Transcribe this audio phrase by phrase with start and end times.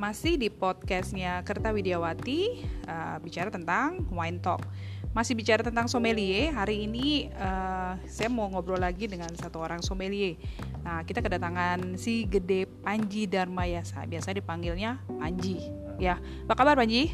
[0.00, 4.64] masih di podcastnya Kerta Widiawati uh, bicara tentang wine talk.
[5.12, 6.56] Masih bicara tentang sommelier.
[6.56, 10.40] Hari ini uh, saya mau ngobrol lagi dengan satu orang sommelier.
[10.80, 14.08] Nah, kita kedatangan si Gede Panji Darmayasa.
[14.08, 15.68] Biasa dipanggilnya Panji.
[16.00, 16.16] Ya,
[16.48, 17.12] apa kabar Panji?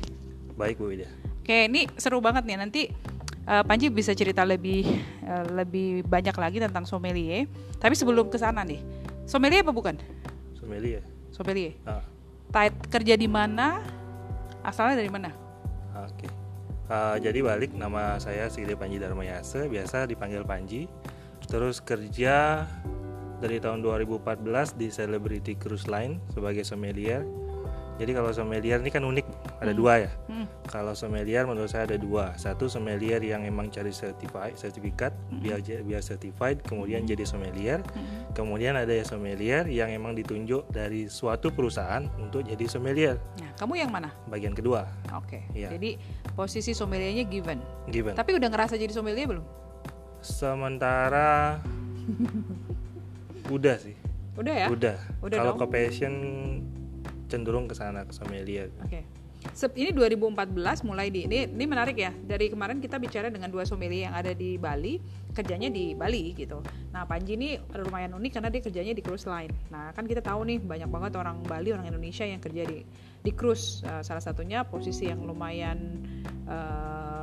[0.55, 1.11] Baik Bu Widya.
[1.43, 2.55] Oke, ini seru banget nih.
[2.55, 2.82] Nanti
[3.50, 4.87] uh, Panji bisa cerita lebih
[5.27, 7.50] uh, lebih banyak lagi tentang sommelier.
[7.82, 8.79] Tapi sebelum ke sana nih,
[9.26, 9.98] sommelier apa bukan?
[10.54, 11.03] Sommelier.
[11.34, 11.75] Sommelier.
[11.82, 12.07] Ah,
[12.91, 13.82] kerja di mana?
[14.63, 15.31] Asalnya dari mana?
[16.03, 16.27] Oke.
[16.87, 20.87] Ah, jadi balik nama saya Sigde Panji Darmayase, biasa dipanggil Panji.
[21.46, 22.67] Terus kerja
[23.39, 27.27] dari tahun 2014 di Celebrity Cruise Line sebagai sommelier.
[27.96, 29.26] Jadi kalau sommelier ini kan unik,
[29.57, 29.79] ada Hmm.
[29.79, 30.11] dua ya.
[30.27, 30.46] Hmm.
[30.65, 32.37] Kalau sommelier menurut saya ada dua.
[32.37, 35.41] Satu sommelier yang emang cari certified, sertifikat Hmm.
[35.41, 37.81] biar biar certified, kemudian jadi sommelier.
[37.89, 38.29] Hmm.
[38.33, 43.17] Kemudian ada ya sommelier yang emang ditunjuk dari suatu perusahaan untuk jadi sommelier.
[43.39, 44.13] Nah, kamu yang mana?
[44.27, 45.41] Bagian kedua, Oke.
[45.51, 45.73] Iya.
[45.73, 45.97] Jadi
[46.33, 47.59] posisi sommeliernya given.
[47.87, 48.13] given.
[48.13, 49.45] Tapi udah ngerasa jadi sommelier belum?
[50.20, 51.57] Sementara
[53.48, 53.97] udah sih,
[54.37, 54.67] Udah ya?
[54.69, 54.97] udah.
[55.23, 56.15] Udah Kalau ke passion
[57.27, 58.69] cenderung ke sana ke sommelier.
[58.81, 59.01] Oke.
[59.01, 59.16] Sep-
[59.55, 62.11] Ini 2014 mulai di ini ini menarik ya.
[62.11, 64.98] Dari kemarin kita bicara dengan dua sommelier yang ada di Bali,
[65.36, 66.64] kerjanya di Bali gitu.
[66.91, 69.52] Nah, Panji ini lumayan unik karena dia kerjanya di cruise line.
[69.69, 72.83] Nah, kan kita tahu nih banyak banget orang Bali, orang Indonesia yang kerja di
[73.27, 73.83] di cruise.
[73.83, 76.02] Eh, salah satunya posisi yang lumayan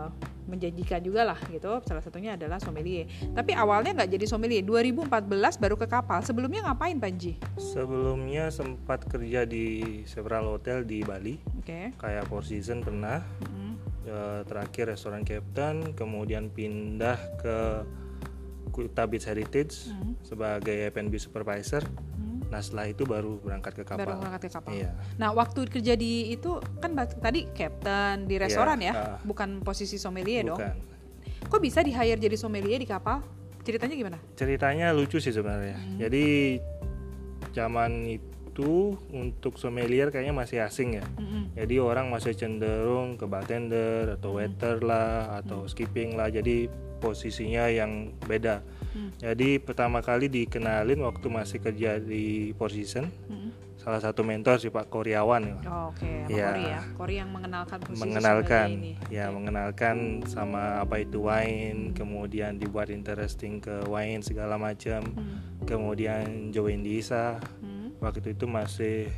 [0.03, 0.11] eh,
[0.43, 1.79] menjanjikan juga lah gitu.
[1.83, 3.07] Salah satunya adalah sommelier.
[3.31, 4.63] Tapi awalnya nggak jadi sommelier.
[4.63, 5.07] 2014
[5.55, 6.19] baru ke kapal.
[6.21, 7.39] Sebelumnya ngapain Panji?
[7.55, 11.95] Sebelumnya sempat kerja di several hotel di Bali, Oke.
[11.95, 13.23] kayak Four Seasons pernah.
[13.43, 13.71] Mm-mm.
[14.03, 17.57] Eh, terakhir restoran Captain, kemudian pindah ke
[18.69, 20.19] Kuta Beach Heritage Mm.
[20.25, 21.85] sebagai F&B supervisor.
[22.53, 24.05] Nah setelah itu baru berangkat ke kapal.
[24.05, 24.71] Baru berangkat ke kapal.
[24.77, 24.93] Iya.
[25.17, 29.17] Nah, waktu kerja di itu kan tadi captain di restoran Iya, ya, ah.
[29.25, 30.61] bukan posisi sommelier dong.
[30.61, 30.77] Bukan.
[31.49, 33.25] Kok bisa di hire jadi sommelier di kapal?
[33.65, 34.17] Ceritanya gimana?
[34.37, 35.81] Ceritanya lucu sih sebenarnya.
[35.81, 35.97] Hmm.
[35.97, 36.25] Jadi
[37.57, 41.05] zaman itu untuk sommelier kayaknya masih asing ya.
[41.17, 41.57] Mm-mm.
[41.57, 44.15] Jadi orang masih cenderung ke bartender Hmm.
[44.21, 46.29] atau waiter lah atau skipping lah.
[46.29, 46.69] Jadi
[47.03, 48.63] posisinya yang beda.
[48.95, 49.11] Hmm.
[49.19, 53.11] Jadi pertama kali dikenalin waktu masih kerja di Four Seasons.
[53.27, 53.51] Mm-mm.
[53.75, 55.55] Salah satu mentor si Pak Koryawan ya.
[55.67, 56.47] Oh, Oke, sama Iya.
[56.47, 56.81] Kori ya.
[56.95, 58.91] Kori yang mengenalkan posisi mengenalkan ini.
[59.11, 59.35] ya Oke.
[59.35, 65.67] mengenalkan sama apa itu wine kemudian dibuat interesting ke wine segala macam Hmm.
[65.67, 67.91] kemudian join di ISA Hmm.
[67.99, 69.11] waktu itu masih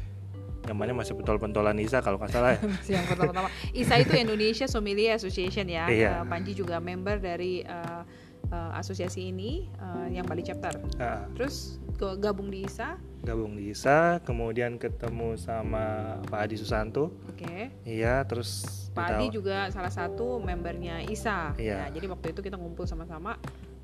[0.65, 2.61] namanya masih pentol-pentolan ISA kalau nggak salah ya
[2.97, 3.49] yang pertama-tama.
[3.71, 5.85] ISA itu Indonesia Sommelier Association ya.
[5.85, 6.11] Iya.
[6.19, 8.01] Eh, Panji juga member dari eh,
[8.47, 10.73] eh, asosiasi ini eh, yang Bali chapter.
[10.97, 12.99] Ah, Terus gabung di ISA.
[13.21, 17.73] gabung di ISA kemudian ketemu sama Pak Adi Susanto Oke.
[17.81, 18.61] iya terus
[18.93, 21.57] Pak Adi juga salah satu membernya ISA.
[21.57, 21.81] Iya.
[21.81, 23.33] Nah, jadi waktu itu kita ngumpul sama-sama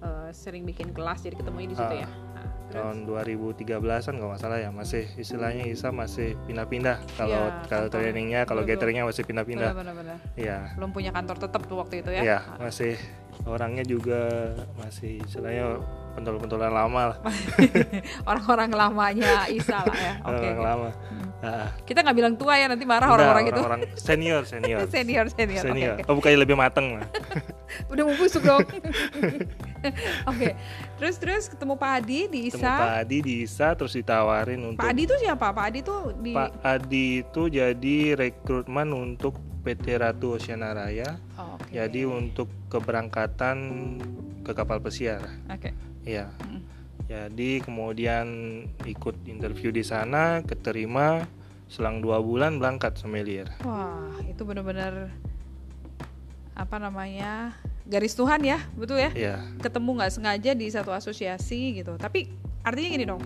[0.02, 2.02] eh, sering bikin kelas jadi ketemunya di situ Ah.
[2.02, 2.10] ya.
[2.32, 7.86] Nah, tahun 2013an kalau nggak salah ya masih istilahnya ISA masih pindah-pindah kalau Iya, kalau
[7.86, 8.00] kantor.
[8.00, 9.76] trainingnya kalau gatheringnya masih pindah-pindah
[10.36, 12.22] iya belum punya kantor tetap tuh waktu itu ya.
[12.24, 12.96] Iya, masih
[13.44, 17.18] orangnya juga masih istilahnya pentol-pentolan lama lah,
[18.30, 20.14] Orang-orang lamanya ISA lah ya.
[20.30, 20.32] Oke.
[20.40, 20.62] orang oke.
[20.62, 20.90] lama.
[20.92, 21.28] Hmm.
[21.42, 23.56] Ah, Kita nggak bilang tua ya nanti marah orang-orang itu.
[23.58, 25.64] orang-orang senior, senior, senior senior.
[25.64, 25.96] Senior.
[25.98, 26.04] oke.
[26.06, 27.08] Oh, bukannya lebih mateng lah.
[27.90, 28.62] Udah mau busuk dong.
[30.30, 30.54] Oke.
[31.02, 32.76] Terus terus ketemu Pak Adi di Ketemu ISA.
[32.78, 35.48] Pak Adi di ISA terus ditawarin untuk Pak Adi itu siapa?
[35.52, 41.18] Pak Adi tuh di Pak Adi itu jadi rekrutmen untuk PT Ratu Oceana Raya.
[41.38, 41.70] Oh, oke.
[41.70, 43.58] Jadi untuk keberangkatan
[44.42, 45.22] ke kapal pesiar.
[45.50, 45.74] Oke.
[46.06, 46.34] Iya.
[46.42, 46.62] Mm.
[47.12, 48.26] Jadi kemudian
[48.88, 51.28] ikut interview di sana, keterima,
[51.68, 53.52] selang dua bulan berangkat sommelier.
[53.68, 55.12] Wah, itu benar-benar
[56.56, 57.56] apa namanya
[57.86, 59.12] garis Tuhan ya, betul ya?
[59.14, 61.98] Iya, Ketemu nggak sengaja di satu asosiasi gitu.
[61.98, 62.30] Tapi
[62.62, 63.22] artinya gini dong,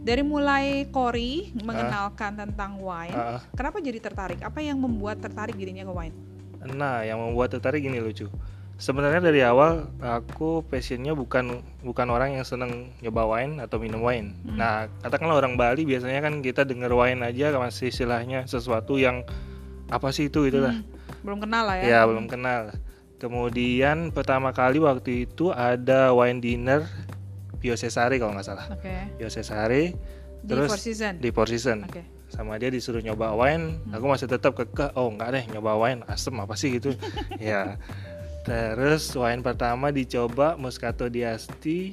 [0.00, 3.40] dari mulai Kori mengenalkan tentang wine, ah.
[3.52, 4.40] kenapa jadi tertarik?
[4.40, 6.16] Apa yang membuat tertarik dirinya ke wine?
[6.64, 8.28] Nah, yang membuat tertarik gini lucu.
[8.80, 14.32] Sebenarnya dari awal aku passionnya bukan bukan orang yang seneng nyoba wine atau minum wine.
[14.48, 14.56] Hmm.
[14.56, 19.20] Nah, katakanlah orang Bali biasanya kan kita denger wine aja masih istilahnya sesuatu yang
[19.92, 20.72] apa sih itu gitu lah.
[20.72, 20.88] Hmm,
[21.20, 21.84] belum kenal lah ya?
[21.84, 22.72] Ya belum kenal.
[23.20, 26.88] Kemudian pertama kali waktu itu ada wine dinner
[27.60, 28.66] Pio Cesare kalau nggak salah.
[28.72, 29.20] Oke.
[29.20, 29.92] Pio Cesare
[30.40, 31.14] Di terus Four Season.
[31.20, 31.84] di Four Seasons.
[31.84, 32.02] Oke.
[32.30, 36.30] sama dia disuruh nyoba wine aku masih tetap kekeh oh enggak deh nyoba wine asem
[36.38, 36.94] apa sih gitu
[37.42, 37.74] ya
[38.46, 41.90] terus wine pertama dicoba Moscato d'Asti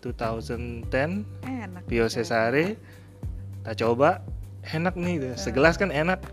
[0.00, 1.82] 2010 Enak.
[1.84, 2.80] Pio Cesare
[3.60, 4.24] kita coba
[4.72, 6.24] enak nih segelas kan enak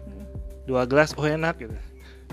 [0.63, 1.75] dua gelas oh enak gitu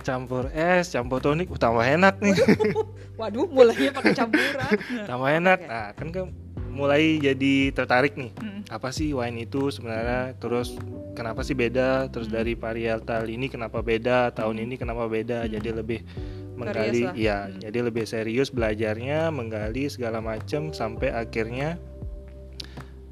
[0.03, 2.35] campur es campur tonik uh, tambah enak nih.
[3.21, 4.71] Waduh, mulainya pakai campuran.
[5.11, 5.59] tambah enak.
[5.65, 5.71] Oke.
[5.71, 6.27] nah kan kan
[6.69, 8.31] mulai jadi tertarik nih.
[8.39, 8.63] Mm.
[8.69, 10.37] apa sih wine itu sebenarnya?
[10.37, 10.77] Terus
[11.17, 12.13] kenapa sih beda?
[12.13, 14.31] Terus dari varietal ini kenapa beda?
[14.37, 15.49] Tahun ini kenapa beda?
[15.49, 16.01] Jadi lebih
[16.59, 17.63] menggali ya Hmm.
[17.63, 21.79] jadi lebih serius belajarnya menggali segala macam sampai akhirnya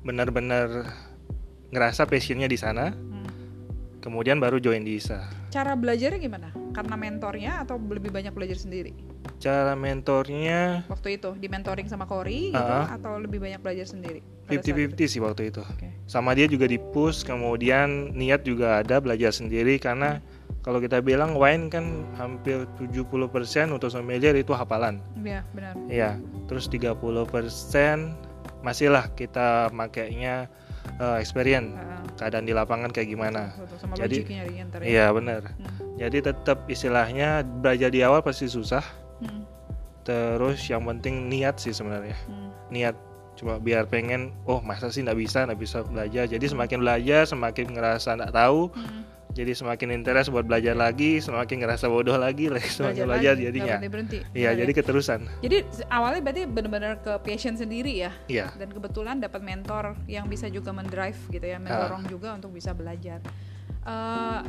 [0.02, 0.90] benar-benar
[1.70, 2.90] ngerasa passionnya di sana.
[2.90, 3.26] Hmm.
[4.02, 5.22] kemudian baru join di ISA
[5.56, 6.52] Cara belajarnya gimana?
[6.76, 8.92] Karena mentornya atau lebih banyak belajar sendiri?
[9.36, 14.24] cara mentornya Waktu itu di mentoring sama Cory gitu atau lebih banyak belajar sendiri?
[14.48, 14.94] pada saat itu?
[14.96, 15.88] 50-50 sih waktu itu Oke.
[16.08, 20.22] sama dia juga di push kemudian niat juga ada belajar sendiri karena
[20.64, 23.12] kalau kita bilang wine kan hampir 70%
[23.76, 25.74] untuk sommelier itu hafalan Iya, benar.
[25.90, 26.10] ya
[26.48, 26.96] terus 30%
[28.64, 30.48] masih lah kita makainya
[30.88, 34.24] eh, experience Ah, keadaan di lapangan kayak gimana betul, sama Jadi-
[34.64, 34.86] ntar ya.
[34.86, 35.96] iya benar Hmm.
[35.96, 38.82] jadi tetap istilahnya belajar di awal pasti susah
[39.18, 39.44] Hmm.
[40.02, 42.50] terus yang penting niat sih sebenarnya Hmm.
[42.68, 42.96] niat
[43.34, 47.66] cuma biar pengen oh masa sih nggak bisa nggak bisa belajar jadi semakin belajar semakin
[47.68, 49.02] ngerasa nggak tahu Hmm.
[49.36, 53.76] Jadi semakin interest buat belajar lagi semakin ngerasa bodoh lagi lagi semakin belajar lagi, jadinya
[53.76, 54.18] berhenti berhenti.
[54.32, 54.76] iya Benar jadi ya?
[54.80, 55.56] keterusan Jadi
[55.92, 58.10] awalnya berarti benar-benar ke passion sendiri ya.
[58.26, 62.72] iya Dan kebetulan dapat mentor yang bisa juga mendrive gitu ya, mendorong juga untuk bisa
[62.72, 63.20] belajar.
[63.86, 64.40] Eh,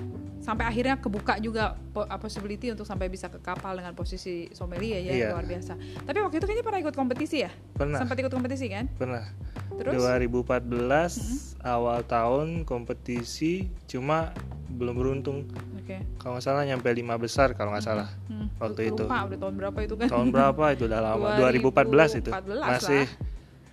[0.42, 5.14] sampai akhirnya kebuka juga uh, possibility untuk sampai bisa ke kapal dengan posisi sommelier ya
[5.14, 5.28] Iya.
[5.36, 5.78] luar biasa.
[5.78, 7.52] Tapi waktu itu kayaknya pernah ikut kompetisi ya?
[7.76, 8.90] pernah Sempat ikut kompetisi kan?
[8.98, 9.30] pernah
[9.78, 14.34] Terus 2014 awal tahun kompetisi cuma
[14.70, 15.98] belum beruntung oke.
[16.18, 19.04] kalau nggak salah nyampe lima besar kalau nggak salah Hmm, Waktu itu.
[19.04, 20.08] lupa udah tahun berapa itu kan?
[20.08, 23.04] tahun berapa itu udah lama 2014 itu 2014 masih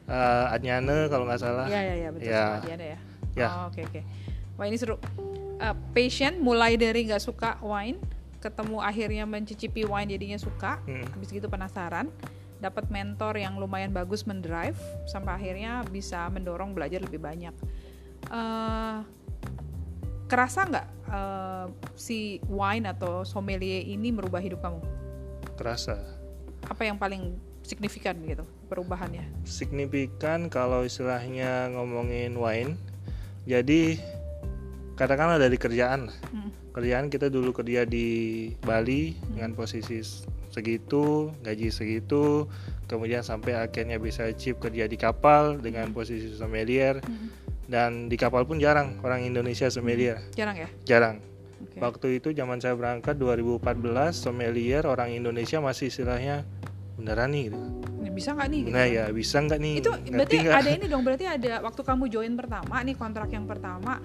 [0.07, 2.43] eh, Adnyane kalau nggak salah Iya iya iya betul Ya.
[2.45, 2.99] sama Diana ya.
[3.35, 3.49] Ya.
[3.51, 4.01] Oh, Oke oke.
[4.55, 4.95] Wah ini seru.
[5.55, 7.99] Uh, patient mulai dari nggak suka wine,
[8.39, 11.03] ketemu akhirnya mencicipi wine jadinya suka, Hmm.
[11.09, 12.11] habis gitu penasaran,
[12.57, 17.55] dapat mentor yang lumayan bagus mendrive, sampai akhirnya bisa mendorong belajar lebih banyak.
[18.25, 18.97] Eh,
[20.35, 24.83] kerasa nggak eh, si wine atau sommelier ini merubah hidup kamu?
[25.55, 25.95] kerasa
[26.67, 29.23] Apa yang paling signifikan gitu perubahannya?
[29.47, 32.75] signifikan kalau istilahnya ngomongin wine
[33.47, 33.95] jadi
[34.99, 36.11] katakanlah dari kerjaan.
[36.35, 36.51] Hmm.
[36.75, 40.03] kerjaan kita dulu kerja di Bali dengan posisi
[40.51, 42.51] segitu gaji segitu
[42.91, 47.31] kemudian sampai akhirnya bisa achieve kerja di kapal dengan posisi sommelier Hmm.
[47.65, 50.69] Dan di kapal pun jarang orang Indonesia sommelier Jarang ya?
[50.85, 51.17] jarang
[51.65, 51.81] Oke.
[51.81, 53.65] waktu itu zaman saya berangkat 2014
[54.13, 56.45] sommelier orang Indonesia masih istilahnya
[56.95, 57.59] beneran nih gitu.
[58.05, 58.61] Ini Bisa nggak nih?
[58.63, 58.95] gitu nah kan?
[58.95, 62.77] ya bisa nggak nih itu berarti ada ini dong berarti ada waktu kamu join pertama
[62.79, 63.99] nih kontrak yang pertama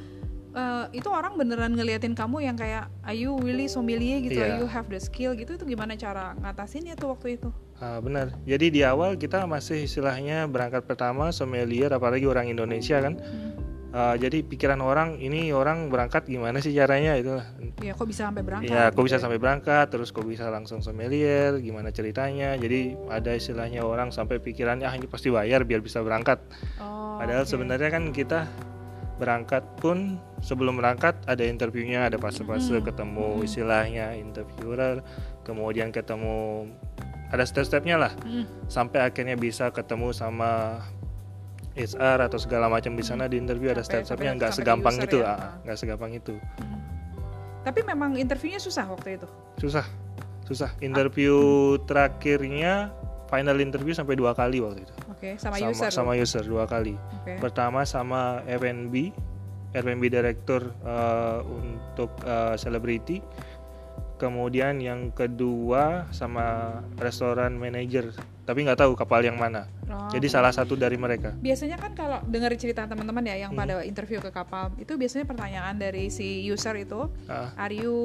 [0.51, 4.45] eh, itu orang beneran ngeliatin kamu yang kayak are you really sommelier gitu Iya.
[4.47, 7.49] are you have the skill gitu itu gimana cara ngatasinnya tuh waktu itu
[7.79, 8.35] Ah, benar.
[8.43, 13.15] Jadi di awal kita masih istilahnya berangkat pertama sommelier apalagi orang Indonesia kan.
[13.15, 13.55] Hmm.
[13.89, 17.39] Ah, jadi pikiran orang ini orang berangkat gimana sih caranya itu.
[17.79, 19.23] ya kok bisa sampai berangkat Ya, kok gitu bisa ya?
[19.23, 22.53] sampai berangkat, terus kok bisa langsung sommelier, gimana ceritanya.
[22.53, 26.43] Jadi ada istilahnya orang sampai pikirannya ah ini pasti bayar biar bisa berangkat.
[26.77, 27.49] Oh, Padahal oke.
[27.49, 28.43] sebenarnya kan kita
[29.19, 32.87] berangkat pun sebelum berangkat ada interviewnya, ada fase-fase Mm-mm.
[32.87, 33.45] ketemu Mm-mm.
[33.45, 35.03] istilahnya interviewer,
[35.43, 36.71] kemudian ketemu
[37.29, 38.47] ada step-stepnya lah Hmm.
[38.65, 40.81] sampai akhirnya bisa ketemu sama
[41.77, 45.37] HR atau segala macam di sana di interview ada step-stepnya nggak segampang itu ya?
[45.37, 46.81] ah, nggak segampang itu Hmm.
[47.61, 49.27] tapi memang interviewnya susah waktu itu
[49.61, 49.85] susah
[50.49, 51.37] susah interview
[51.85, 52.89] terakhirnya
[53.29, 56.95] final interview sampai dua kali waktu itu oke sama, sama user sama user dua kali.
[56.95, 57.35] Oke.
[57.43, 59.11] Pertama sama F&B
[59.75, 63.19] F&B director eh, untuk eh, celebrity
[64.19, 68.11] kemudian yang kedua sama restoran manager.
[68.43, 72.21] Tapi nggak tahu kapal yang mana Oh, jadi salah satu dari mereka biasanya kan kalau
[72.23, 73.59] dengar cerita teman-teman ya yang Hmm.
[73.59, 77.95] pada interview ke kapal itu biasanya pertanyaan dari si user itu Ah, Are you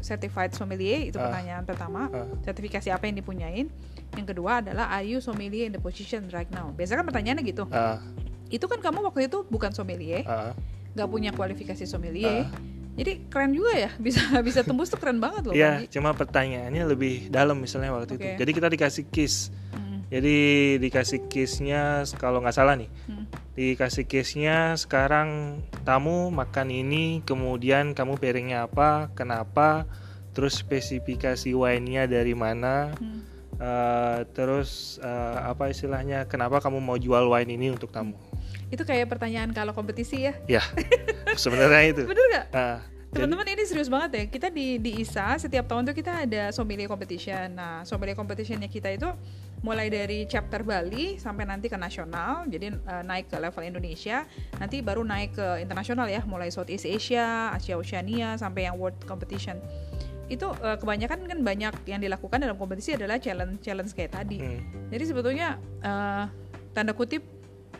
[0.00, 1.04] certified sommelier?
[1.04, 1.28] Itu Ah.
[1.28, 2.08] pertanyaan pertama.
[2.08, 2.24] ah.
[2.42, 3.68] Sertifikasi apa yang dipunyain?
[4.12, 6.70] Yang kedua adalah Are you sommelier in the position right now?
[6.70, 7.64] Biasanya kan pertanyaannya gitu.
[7.68, 8.00] Ah,
[8.46, 10.56] Itu kan kamu waktu itu bukan sommelier, ah,
[10.92, 12.44] nggak punya kualifikasi sommelier.
[12.44, 12.48] Ah.
[12.94, 15.52] Jadi keren juga ya, bisa bisa tembus tuh keren banget loh.
[15.52, 18.22] Iya, cuma pertanyaannya lebih dalam misalnya waktu itu.
[18.22, 18.38] Oke.
[18.38, 19.50] Jadi kita dikasih case.
[19.74, 19.83] Hmm,
[20.14, 20.38] Jadi
[20.78, 23.26] dikasih case-nya kalau nggak salah nih, hmm,
[23.58, 29.90] dikasih case-nya sekarang kamu makan ini, kemudian kamu pairingnya apa, kenapa,
[30.30, 33.20] terus spesifikasi wine-nya dari mana, hmm.
[33.58, 38.14] eh, terus eh, apa istilahnya, kenapa kamu mau jual wine ini untuk tamu?
[38.70, 40.38] Itu kayak pertanyaan kalau kompetisi ya.
[40.46, 40.62] Ya,
[41.42, 42.02] sebenarnya itu.
[42.06, 42.46] Bener nggak?
[42.54, 42.78] Nah,
[43.14, 44.24] Teman-teman ini serius banget ya.
[44.26, 47.54] Kita di di ISA setiap tahun tuh kita ada sommelier competition.
[47.54, 49.06] Nah, sommelier competitionnya kita itu
[49.64, 52.44] mulai dari chapter Bali sampai nanti ke nasional.
[52.44, 54.28] Jadi uh, naik ke level Indonesia,
[54.60, 59.56] nanti baru naik ke internasional ya, mulai Southeast Asia, Asia Oceania sampai yang world competition.
[60.28, 64.44] Itu uh, kebanyakan kan banyak yang dilakukan dalam kompetisi adalah challenge challenge kayak tadi.
[64.44, 64.60] Hmm.
[64.92, 66.28] Jadi sebetulnya uh,
[66.76, 67.24] tanda kutip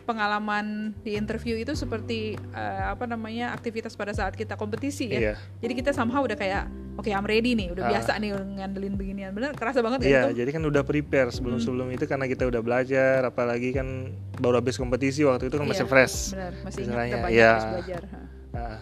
[0.05, 5.19] pengalaman di interview itu seperti uh, apa namanya aktivitas pada saat kita kompetisi ya.
[5.21, 5.33] Iya.
[5.61, 7.91] Jadi kita somehow udah kayak oke I'm ready nih, udah Ah.
[7.91, 9.31] biasa nih ngandelin beginian.
[9.31, 10.39] Bener kerasa banget Iya, ya itu.
[10.39, 13.87] jadi kan udah prepare sebelum-sebelum itu karena kita udah belajar, apalagi kan
[14.35, 16.17] baru habis kompetisi waktu itu kan masih Iya, fresh.
[16.31, 17.51] Bener, masih ingat udah banyak iya.
[17.51, 18.01] harus belajar.
[18.51, 18.77] Nah,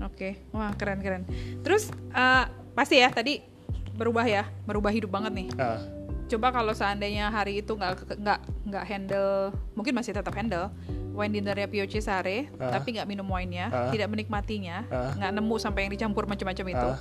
[0.00, 1.28] Oke, wah keren keren.
[1.60, 3.44] Terus uh, pasti ya tadi
[3.92, 5.48] berubah ya, berubah hidup banget nih.
[5.54, 5.76] ah,
[6.24, 9.32] Coba kalau seandainya hari itu nggak nggak nggak handle,
[9.74, 10.72] mungkin masih tetap handle
[11.10, 12.70] wine dinnernya Pioce Sare, Ah.
[12.72, 13.90] tapi nggak minum wine-nya, Ah.
[13.90, 16.98] tidak menikmatinya, nggak nemu sampai yang dicampur macam-macam itu, Ah.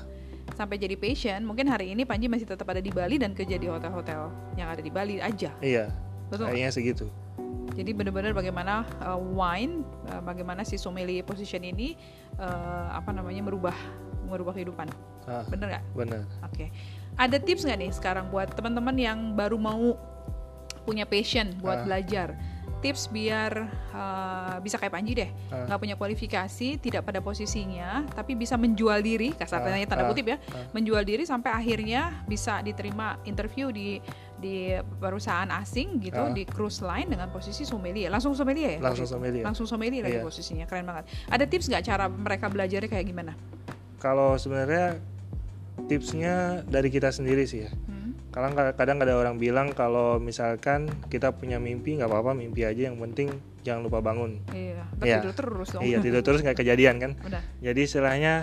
[0.60, 1.48] Sampai jadi patient.
[1.48, 4.28] Mungkin hari ini Panji masih tetap ada di Bali dan kerja di hotel-hotel
[4.60, 5.56] yang ada di Bali aja.
[5.64, 5.88] iya.
[6.28, 6.52] Betul.
[6.52, 7.06] Kayaknya segitu.
[7.74, 11.96] Jadi benar-benar bagaimana uh, wine, uh, bagaimana si sommelier position ini
[12.38, 13.74] uh, apa namanya merubah
[14.28, 14.92] merubah kehidupan.
[15.26, 15.84] Ah, Bener nggak?
[15.96, 16.22] benar.
[16.46, 16.70] Oke.
[17.16, 19.96] Ada tips nggak nih sekarang buat teman-teman yang baru mau
[20.86, 21.86] punya passion buat Ah.
[21.86, 22.28] belajar?
[22.80, 23.52] Tips biar
[23.92, 25.68] uh, bisa kayak Panji deh, Ah.
[25.68, 30.32] nggak punya kualifikasi, tidak pada posisinya, tapi bisa menjual diri, kasarnya Ah, tanda ah, kutip
[30.32, 30.64] ya, ah.
[30.72, 34.00] menjual diri sampai akhirnya bisa diterima interview di
[34.40, 34.72] di
[35.04, 36.32] perusahaan asing gitu, Ah.
[36.32, 38.80] di cruise line dengan posisi sommelier, langsung sommelier ya?
[38.80, 39.44] Langsung sommelier.
[39.44, 40.24] Langsung sommelier lagi Iya.
[40.24, 41.04] posisinya, keren banget.
[41.28, 43.36] Ada tips nggak cara mereka belajarnya kayak gimana?
[44.00, 44.96] Kalau sebenarnya
[45.92, 47.72] tipsnya dari kita sendiri sih ya.
[48.30, 48.54] Hmm?
[48.54, 52.98] Kadang kadang ada orang bilang kalau misalkan kita punya mimpi nggak apa-apa mimpi aja yang
[53.02, 53.34] penting
[53.66, 54.38] jangan lupa bangun.
[54.54, 55.20] Iya, Iya.
[55.26, 55.82] tidur terus dong.
[55.82, 57.12] Iya tidur terus nggak kejadian kan.
[57.26, 57.42] Udah.
[57.60, 58.34] Jadi istilahnya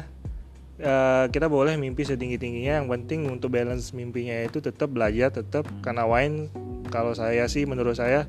[0.76, 5.64] eh, kita boleh mimpi setinggi tingginya yang penting untuk balance mimpinya itu tetap belajar tetap
[5.80, 6.52] karena wine
[6.92, 8.28] kalau saya sih menurut saya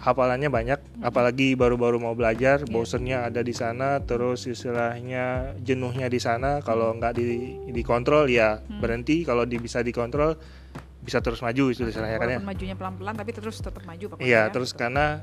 [0.00, 6.60] hafalannya banyak apalagi baru-baru mau belajar bosennya ada di sana terus istilahnya jenuhnya di sana
[6.60, 10.36] kalau nggak di dikontrol ya berhenti kalau di, bisa dikontrol
[11.06, 14.26] bisa terus maju itu istilahnya kan ya majunya pelan-pelan tapi terus tetap maju pokoknya.
[14.26, 14.50] Iya, ya.
[14.50, 15.22] terus karena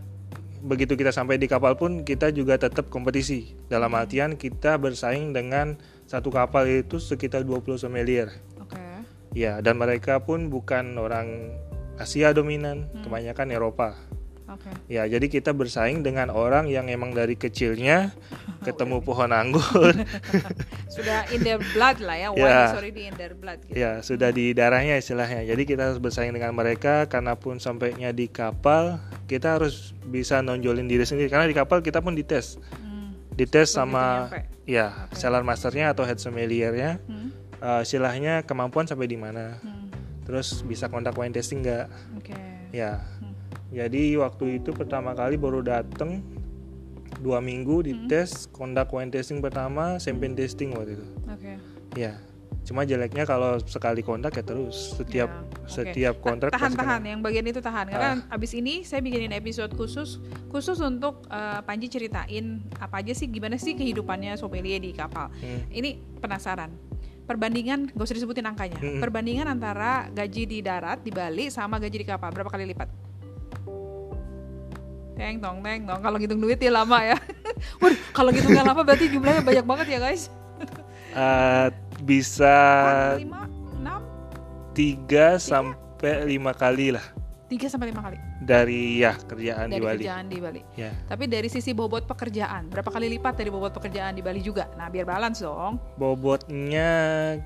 [0.64, 3.52] begitu kita sampai di kapal pun kita juga tetap kompetisi.
[3.68, 5.76] Dalam artian kita bersaing dengan
[6.08, 8.32] satu kapal itu sekitar 20 sommelier.
[8.64, 8.80] Oke.
[9.36, 11.52] Ya, dan mereka pun bukan orang
[12.00, 13.04] Asia dominan, Hmm.
[13.04, 14.00] kebanyakan Eropa.
[14.54, 14.70] Oke.
[14.88, 18.14] Ya, jadi kita bersaing dengan orang yang emang dari kecilnya
[18.66, 19.92] ketemu pohon anggur,
[20.88, 22.30] Sudah in their blood lah ya.
[22.30, 22.60] Wine Ya.
[22.64, 23.74] is already in their blood gitu.
[23.74, 25.42] ya sudah di darahnya istilahnya.
[25.44, 30.86] Jadi kita harus bersaing dengan mereka karena pun sampainya di kapal, kita harus bisa nonjolin
[30.86, 32.62] diri sendiri karena di kapal kita pun dites.
[32.72, 33.18] Hmm.
[33.32, 34.40] dites Begitu sama nyampe.
[34.64, 37.34] ya cellar masternya atau head sommeliernya Hmm.
[37.58, 39.90] uh, istilahnya kemampuan sampai di mana Hmm.
[40.24, 42.38] terus bisa kontak wine tasting nggak Oke.
[42.72, 43.02] ya.
[43.74, 46.22] Jadi waktu itu pertama kali baru dateng
[47.20, 47.88] dua minggu Hmm.
[48.06, 51.54] dites kontak wine tasting pertama champagne tasting waktu itu Oke.
[51.96, 52.14] ya
[52.64, 55.68] cuma jeleknya kalau sekali kontak ya terus setiap Ya, oke.
[55.68, 57.10] setiap kontrak tahan tahan kena.
[57.10, 58.36] yang bagian itu tahan karena Ah.
[58.36, 62.46] abis ini saya bikinin episode khusus khusus untuk eh, Panji ceritain
[62.78, 65.60] apa aja sih gimana sih kehidupannya sommelier di kapal Hmm.
[65.70, 66.72] ini penasaran
[67.24, 69.00] perbandingan gak usah disebutin angkanya Mm-mm.
[69.00, 72.88] perbandingan antara gaji di darat di Bali sama gaji di kapal berapa kali lipat
[75.14, 77.18] teng tong teng tong kalau ngitung duit ya lama ya.
[77.82, 80.28] Waduh, kalau ngitungnya lama berarti jumlahnya banyak banget ya guys.
[81.14, 81.70] Uh,
[82.10, 82.56] bisa
[83.18, 83.46] lima
[83.78, 84.02] enam.
[84.74, 87.06] Tiga sampai lima kali lah.
[87.48, 88.18] Tiga sampai lima kali.
[88.42, 90.02] Dari ya kerjaan dari di Bali.
[90.02, 90.62] kerjaan di Bali.
[90.74, 90.90] Ya.
[91.06, 94.66] Tapi dari sisi bobot pekerjaan, berapa kali lipat dari bobot pekerjaan di Bali juga?
[94.74, 95.78] Nah, biar balance dong.
[96.02, 97.38] bobotnya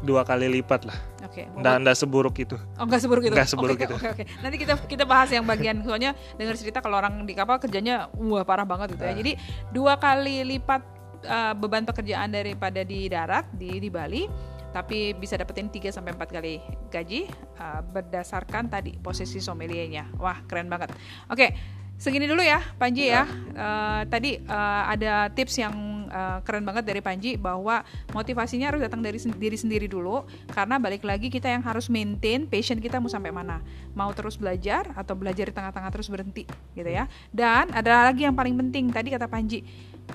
[0.00, 1.44] dua kali lipat lah Oke.
[1.44, 3.34] bobot- nggak nggak seburuk itu Oh, enggak seburuk itu.
[3.36, 3.94] nggak seburuk Oke, itu.
[3.94, 4.24] Oke, oke.
[4.40, 8.40] Nanti kita kita bahas yang bagian soalnya dengar cerita kalau orang di kapal kerjanya wah
[8.42, 9.12] parah banget gitu ya.
[9.12, 9.18] Nah.
[9.18, 9.32] Jadi,
[9.70, 10.82] dua kali lipat
[11.22, 14.24] uh, beban pekerjaan daripada di darat di di Bali.
[14.70, 17.26] Tapi bisa dapetin 3 sampai 4 kali gaji
[17.58, 20.14] uh, berdasarkan tadi posisi sommeliernya.
[20.14, 20.94] Wah, keren banget.
[21.26, 21.50] Oke,
[21.98, 23.26] segini dulu ya Panji ya.
[23.50, 25.74] Uh, tadi uh, ada tips yang
[26.10, 30.76] uh, keren banget dari Panji bahwa motivasinya harus datang dari sen- diri sendiri dulu karena
[30.76, 33.62] balik lagi kita yang harus maintain passion kita mau sampai mana.
[33.94, 37.06] Mau terus belajar atau belajar di tengah-tengah terus berhenti gitu ya.
[37.30, 39.62] Dan ada lagi yang paling penting tadi kata Panji,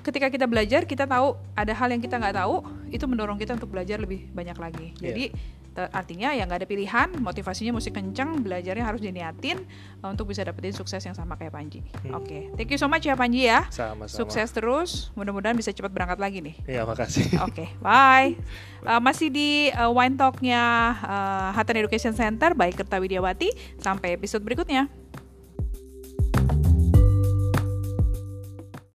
[0.03, 2.61] ketika kita belajar kita tahu ada hal yang kita nggak tahu
[2.91, 4.87] itu mendorong kita untuk belajar lebih banyak lagi.
[4.99, 5.11] Iya.
[5.11, 9.59] Jadi Te- Artinya ya nggak ada pilihan, motivasinya musik kenceng, belajarnya harus diniatin
[9.99, 11.83] uh, untuk bisa dapetin sukses yang sama kayak Panji.
[11.99, 12.15] Hmm.
[12.15, 13.67] Oke, thank you so much ya Panji ya.
[13.67, 14.07] Sama-sama.
[14.07, 16.55] Sukses terus, mudah-mudahan bisa cepat berangkat lagi nih.
[16.63, 17.27] Iya, makasih.
[17.47, 18.39] Oke, bye.
[18.87, 23.51] Uh, masih di uh, Wine Talk-nya uh, Hatan Education Center by Kerta Widiawati.
[23.81, 24.87] Sampai episode berikutnya.